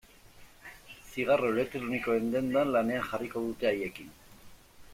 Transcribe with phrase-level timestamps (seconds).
[1.09, 4.11] Zigarro elektronikoen dendan lanean jarriko dute haiekin.